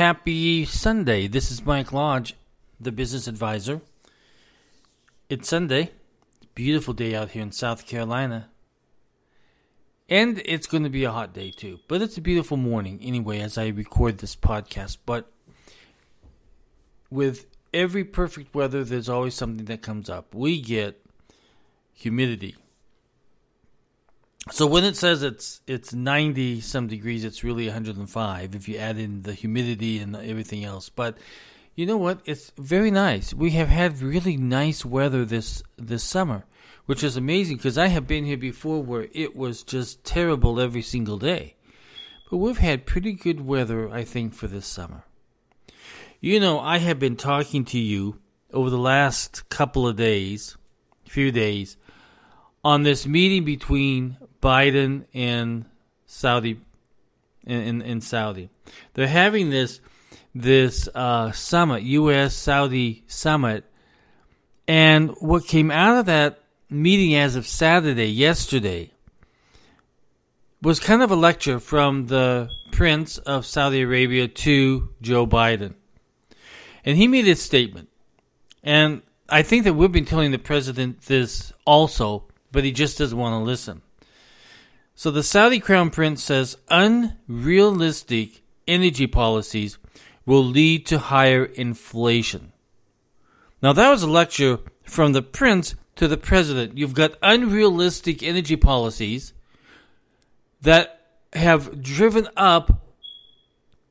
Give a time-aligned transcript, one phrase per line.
[0.00, 1.26] happy Sunday.
[1.26, 2.34] This is Mike Lodge,
[2.80, 3.82] the business advisor.
[5.28, 5.90] It's Sunday.
[6.54, 8.48] Beautiful day out here in South Carolina.
[10.08, 11.80] And it's going to be a hot day too.
[11.86, 14.96] But it's a beautiful morning anyway as I record this podcast.
[15.04, 15.30] But
[17.10, 17.44] with
[17.74, 20.34] every perfect weather, there's always something that comes up.
[20.34, 21.04] We get
[21.92, 22.56] humidity.
[24.52, 28.98] So when it says it's it's 90 some degrees, it's really 105 if you add
[28.98, 30.88] in the humidity and everything else.
[30.88, 31.18] But
[31.76, 32.20] you know what?
[32.24, 33.32] It's very nice.
[33.32, 36.44] We have had really nice weather this this summer,
[36.86, 40.82] which is amazing because I have been here before where it was just terrible every
[40.82, 41.54] single day.
[42.30, 45.04] But we've had pretty good weather, I think, for this summer.
[46.20, 48.18] You know, I have been talking to you
[48.52, 50.56] over the last couple of days,
[51.06, 51.76] few days,
[52.62, 55.66] on this meeting between Biden and
[56.06, 56.60] Saudi
[57.46, 58.50] in, in Saudi.
[58.94, 59.80] They're having this
[60.34, 62.36] this uh, summit, U.S.
[62.36, 63.64] Saudi summit,
[64.68, 68.92] and what came out of that meeting as of Saturday, yesterday,
[70.62, 75.74] was kind of a lecture from the Prince of Saudi Arabia to Joe Biden,
[76.84, 77.88] and he made a statement,
[78.62, 83.18] and I think that we've been telling the president this also, but he just doesn't
[83.18, 83.82] want to listen.
[85.00, 89.78] So the Saudi Crown Prince says unrealistic energy policies
[90.26, 92.52] will lead to higher inflation.
[93.62, 96.76] Now that was a lecture from the prince to the president.
[96.76, 99.32] You've got unrealistic energy policies
[100.60, 101.00] that
[101.32, 102.84] have driven up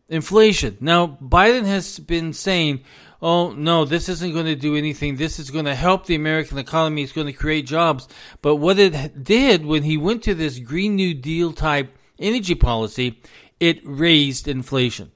[0.09, 0.77] inflation.
[0.79, 2.83] Now Biden has been saying
[3.21, 5.15] oh no, this isn't going to do anything.
[5.15, 7.03] This is going to help the American economy.
[7.03, 8.07] It's going to create jobs.
[8.41, 13.21] But what it did when he went to this Green New Deal type energy policy,
[13.59, 15.11] it raised inflation.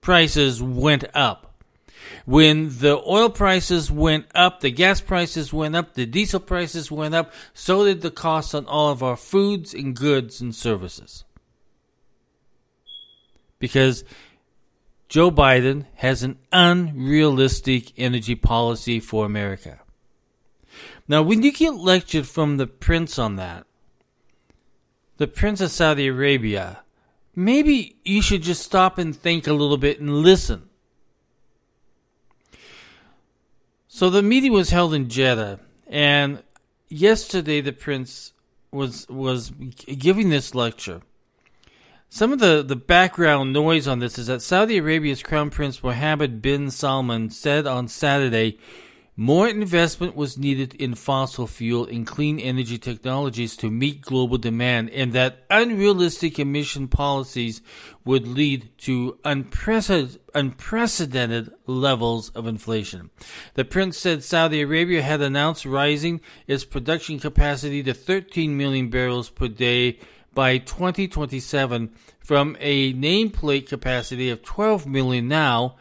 [0.00, 1.46] Prices went up.
[2.24, 7.14] When the oil prices went up, the gas prices went up, the diesel prices went
[7.14, 11.24] up, so did the costs on all of our foods and goods and services.
[13.58, 14.04] Because
[15.10, 19.80] Joe Biden has an unrealistic energy policy for America.
[21.08, 23.66] Now, when you get lectured from the prince on that,
[25.16, 26.84] the prince of Saudi Arabia,
[27.34, 30.68] maybe you should just stop and think a little bit and listen.
[33.88, 36.40] So the meeting was held in Jeddah, and
[36.88, 38.32] yesterday the prince
[38.70, 41.02] was was giving this lecture.
[42.12, 46.42] Some of the, the background noise on this is that Saudi Arabia's Crown Prince Mohammed
[46.42, 48.58] bin Salman said on Saturday
[49.14, 54.90] more investment was needed in fossil fuel and clean energy technologies to meet global demand,
[54.90, 57.62] and that unrealistic emission policies
[58.04, 63.10] would lead to unprecedented levels of inflation.
[63.54, 69.30] The prince said Saudi Arabia had announced rising its production capacity to 13 million barrels
[69.30, 70.00] per day
[70.34, 75.76] by 2027 from a nameplate capacity of 12 million now,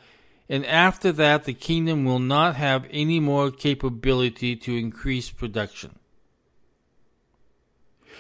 [0.48, 6.00] and after that, the kingdom will not have any more capability to increase production.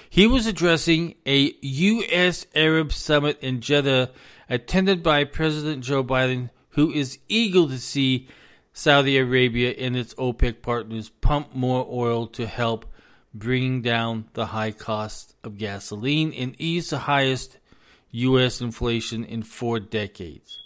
[0.10, 2.46] He was addressing a U.S.
[2.56, 4.12] Arab summit in Jeddah
[4.50, 8.28] attended by President Joe Biden, who is eager to see
[8.74, 12.86] Saudi Arabia and its OPEC partners pump more oil to help
[13.34, 17.58] bringing down the high cost of gasoline and ease the highest
[18.12, 18.62] U.S.
[18.62, 20.58] inflation in four decades.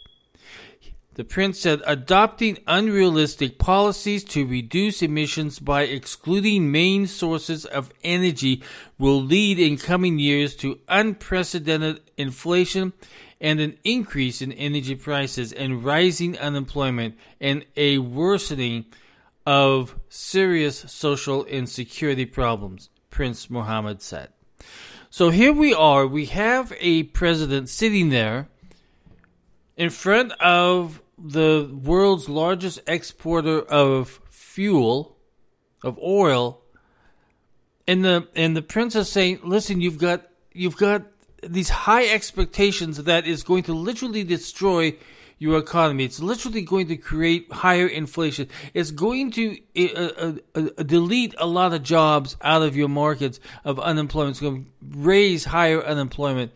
[1.15, 8.63] The prince said adopting unrealistic policies to reduce emissions by excluding main sources of energy
[8.97, 12.93] will lead in coming years to unprecedented inflation
[13.39, 18.85] and an increase in energy prices and rising unemployment and a worsening
[19.45, 24.29] of serious social insecurity problems, Prince Mohammed said.
[25.09, 28.47] So here we are, we have a president sitting there
[29.77, 35.15] in front of the world's largest exporter of fuel,
[35.83, 36.61] of oil,
[37.87, 41.03] and the and the prince is saying, "Listen, you've got you've got
[41.41, 44.95] these high expectations that is going to literally destroy
[45.43, 46.05] your economy.
[46.05, 48.47] It's literally going to create higher inflation.
[48.73, 53.41] It's going to uh, uh, uh, delete a lot of jobs out of your markets
[53.65, 54.31] of unemployment.
[54.31, 56.53] It's going to raise higher unemployment.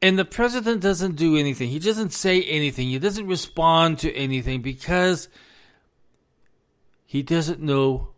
[0.00, 1.70] And the president doesn't do anything.
[1.70, 2.86] He doesn't say anything.
[2.86, 5.28] He doesn't respond to anything because
[7.04, 8.10] he doesn't know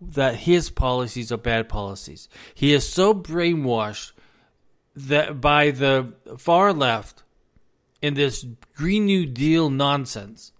[0.00, 2.26] that his policies are bad policies.
[2.54, 4.12] He is so brainwashed
[4.96, 7.22] that by the far left
[8.00, 10.52] in this Green New Deal nonsense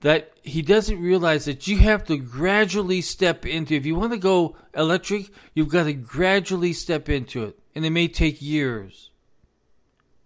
[0.00, 3.74] that he doesn't realize that you have to gradually step into.
[3.74, 7.90] If you want to go electric, you've got to gradually step into it, and it
[7.90, 9.10] may take years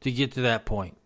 [0.00, 0.96] to get to that point.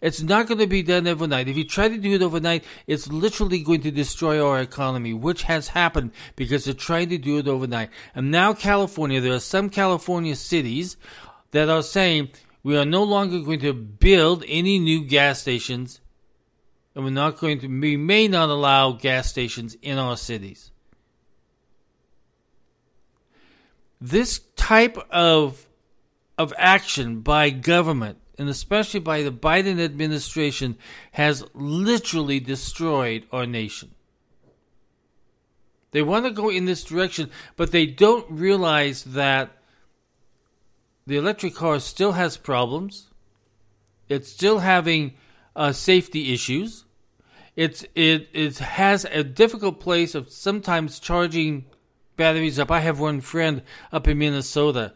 [0.00, 1.48] It's not going to be done overnight.
[1.48, 5.42] If you try to do it overnight, it's literally going to destroy our economy, which
[5.42, 7.90] has happened because they're trying to do it overnight.
[8.14, 10.96] And now, California, there are some California cities
[11.50, 12.30] that are saying
[12.62, 16.00] we are no longer going to build any new gas stations
[16.94, 20.70] and we're not going to we may not allow gas stations in our cities.
[24.00, 25.66] This type of
[26.36, 30.76] of action by government and especially by the Biden administration
[31.12, 33.94] has literally destroyed our nation.
[35.92, 39.50] They want to go in this direction, but they don't realize that
[41.10, 43.08] the electric car still has problems.
[44.08, 45.14] It's still having
[45.56, 46.84] uh, safety issues.
[47.56, 51.64] It's it it has a difficult place of sometimes charging
[52.16, 52.70] batteries up.
[52.70, 54.94] I have one friend up in Minnesota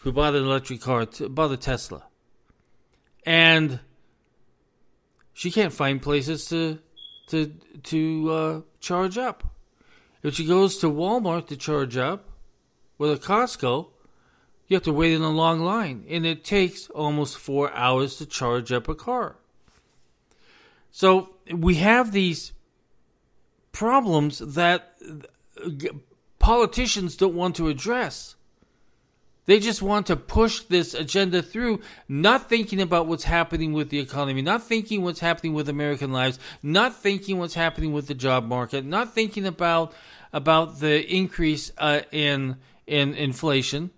[0.00, 2.02] who bought an electric car, bought a Tesla,
[3.24, 3.80] and
[5.32, 6.78] she can't find places to
[7.28, 7.54] to
[7.84, 9.44] to uh, charge up.
[10.22, 12.28] If she goes to Walmart to charge up,
[12.98, 13.92] or a Costco,
[14.68, 18.26] you have to wait in a long line, and it takes almost four hours to
[18.26, 19.36] charge up a car.
[20.90, 22.52] So we have these
[23.72, 24.98] problems that
[26.38, 28.34] politicians don't want to address.
[29.46, 33.98] They just want to push this agenda through, not thinking about what's happening with the
[33.98, 38.44] economy, not thinking what's happening with American lives, not thinking what's happening with the job
[38.44, 39.94] market, not thinking about
[40.30, 42.56] about the increase uh, in
[42.86, 43.90] in inflation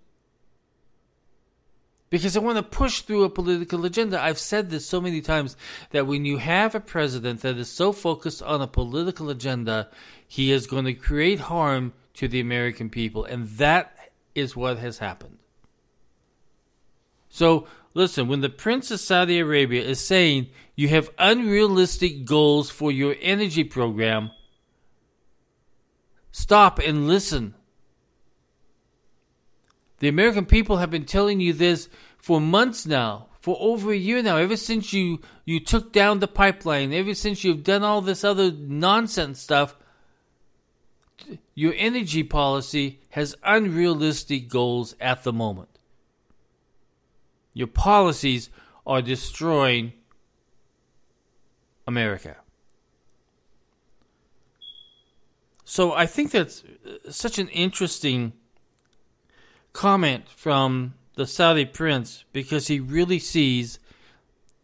[2.11, 4.21] because I want to push through a political agenda.
[4.21, 5.55] I've said this so many times
[5.91, 9.89] that when you have a president that is so focused on a political agenda,
[10.27, 13.23] he is going to create harm to the American people.
[13.23, 13.97] And that
[14.35, 15.37] is what has happened.
[17.29, 22.91] So, listen, when the Prince of Saudi Arabia is saying you have unrealistic goals for
[22.91, 24.31] your energy program,
[26.33, 27.55] stop and listen.
[30.01, 31.87] The American people have been telling you this
[32.17, 36.27] for months now, for over a year now, ever since you, you took down the
[36.27, 39.75] pipeline, ever since you've done all this other nonsense stuff.
[41.53, 45.69] Your energy policy has unrealistic goals at the moment.
[47.53, 48.49] Your policies
[48.87, 49.93] are destroying
[51.85, 52.37] America.
[55.63, 56.63] So I think that's
[57.11, 58.33] such an interesting
[59.73, 63.79] comment from the Saudi prince because he really sees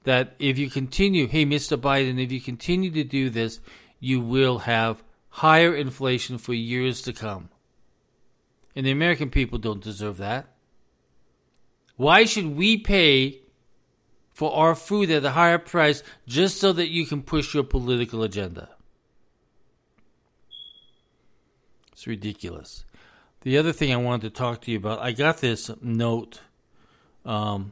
[0.03, 1.77] that if you continue, hey, Mr.
[1.77, 3.59] Biden, if you continue to do this,
[3.99, 7.49] you will have higher inflation for years to come.
[8.75, 10.47] And the American people don't deserve that.
[11.95, 13.41] Why should we pay
[14.31, 18.23] for our food at a higher price just so that you can push your political
[18.23, 18.69] agenda?
[21.91, 22.85] It's ridiculous.
[23.47, 26.41] The other thing I wanted to talk to you about, I got this note
[27.23, 27.71] um,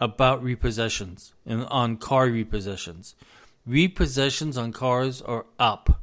[0.00, 3.12] about repossessions and on car repossessions.
[3.68, 6.00] Repossessions on cars are up.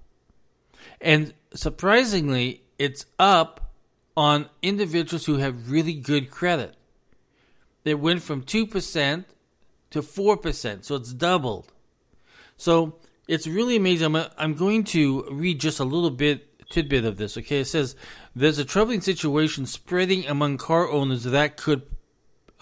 [1.01, 3.73] And surprisingly, it's up
[4.15, 6.75] on individuals who have really good credit.
[7.85, 9.25] It went from 2%
[9.89, 11.73] to 4%, so it's doubled.
[12.57, 12.97] So
[13.27, 14.15] it's really amazing.
[14.15, 17.35] I'm, I'm going to read just a little bit tidbit of this.
[17.37, 17.95] Okay, it says
[18.35, 21.81] there's a troubling situation spreading among car owners that could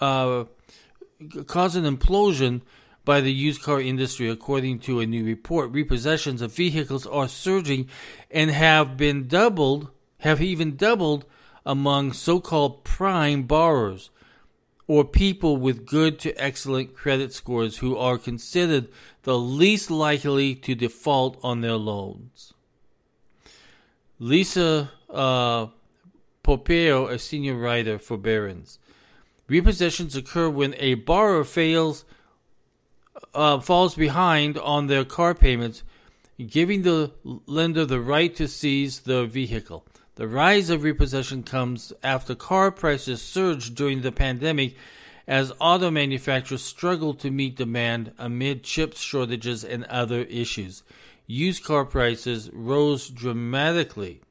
[0.00, 0.44] uh,
[1.46, 2.62] cause an implosion
[3.04, 5.72] by the used car industry, according to a new report.
[5.72, 7.88] Repossessions of vehicles are surging
[8.30, 11.26] and have been doubled, have even doubled
[11.66, 14.10] among so-called prime borrowers
[14.86, 18.88] or people with good to excellent credit scores who are considered
[19.24, 22.54] the least likely to default on their loans.
[24.18, 25.66] Lisa uh,
[26.42, 28.78] Popeo, a senior writer for Barron's.
[29.48, 32.04] Repossessions occur when a borrower fails,
[33.34, 35.82] uh, falls behind on their car payments,
[36.44, 37.12] giving the
[37.46, 39.84] lender the right to seize the vehicle.
[40.16, 44.74] The rise of repossession comes after car prices surged during the pandemic
[45.28, 50.82] as auto manufacturers struggled to meet demand amid chip shortages and other issues
[51.28, 54.22] used car prices rose dramatically,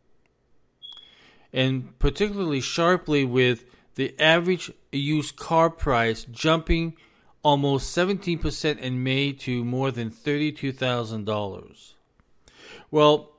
[1.53, 3.63] and particularly sharply with
[3.95, 6.97] the average used car price jumping
[7.43, 11.93] almost 17% in May to more than $32,000.
[12.91, 13.31] Well,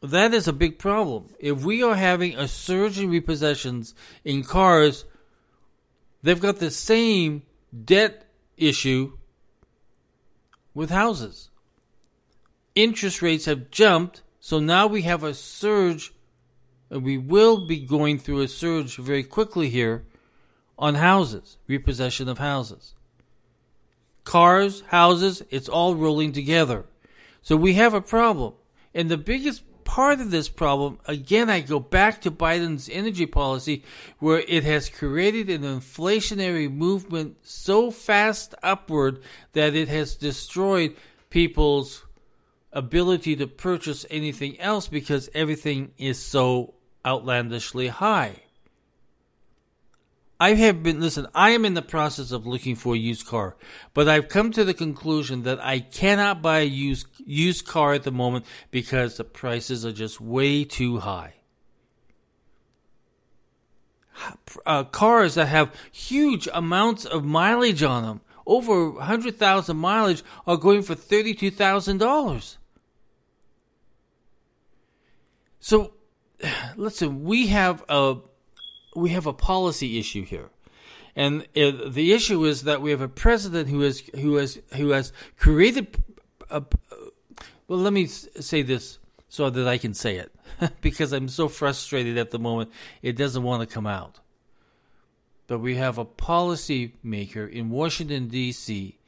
[0.00, 1.34] that is a big problem.
[1.38, 5.04] If we are having a surge in repossessions in cars,
[6.22, 7.42] they've got the same
[7.84, 8.26] debt
[8.56, 9.18] issue
[10.74, 11.50] with houses.
[12.74, 16.12] Interest rates have jumped, so now we have a surge,
[16.90, 20.04] and we will be going through a surge very quickly here
[20.78, 22.94] on houses, repossession of houses.
[24.24, 26.86] Cars, houses, it's all rolling together.
[27.42, 28.54] So we have a problem.
[28.94, 33.84] And the biggest part of this problem, again, I go back to Biden's energy policy,
[34.18, 39.20] where it has created an inflationary movement so fast upward
[39.52, 40.96] that it has destroyed
[41.30, 42.04] people's
[42.72, 46.74] ability to purchase anything else because everything is so
[47.04, 48.36] outlandishly high.
[50.42, 53.54] I have been, listen, I am in the process of looking for a used car,
[53.94, 58.02] but I've come to the conclusion that I cannot buy a used, used car at
[58.02, 61.34] the moment because the prices are just way too high.
[64.66, 70.82] Uh, cars that have huge amounts of mileage on them, over 100,000 mileage, are going
[70.82, 72.56] for $32,000.
[75.62, 75.92] So,
[76.76, 78.16] listen, we have a
[78.94, 80.50] we have a policy issue here.
[81.14, 85.12] And the issue is that we have a president who has who has who has
[85.38, 86.02] created.
[86.50, 86.62] A,
[87.68, 90.34] well, let me say this so that I can say it
[90.80, 92.70] because I'm so frustrated at the moment.
[93.00, 94.20] It doesn't want to come out.
[95.46, 98.98] But we have a policy maker in Washington D.C.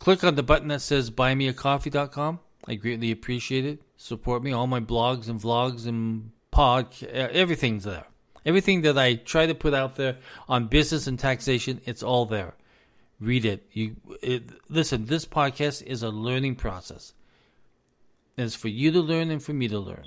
[0.00, 2.40] Click on the button that says buymeacoffee.com.
[2.66, 3.82] I greatly appreciate it.
[3.96, 4.52] Support me.
[4.52, 8.09] All my blogs and vlogs and pod, uh, everything's there.
[8.44, 10.16] Everything that I try to put out there
[10.48, 12.54] on business and taxation, it's all there.
[13.20, 13.66] Read it.
[13.72, 15.06] You it, listen.
[15.06, 17.12] This podcast is a learning process.
[18.38, 20.04] it's for you to learn and for me to learn.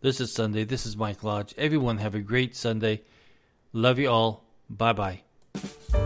[0.00, 0.64] This is Sunday.
[0.64, 1.54] This is Mike Lodge.
[1.58, 3.02] Everyone have a great Sunday.
[3.72, 4.44] Love you all.
[4.70, 6.03] Bye bye.